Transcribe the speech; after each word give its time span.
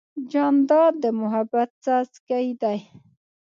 جانداد 0.31 0.93
د 1.03 1.05
محبت 1.21 1.69
څاڅکی 1.83 2.47
دی. 2.61 2.77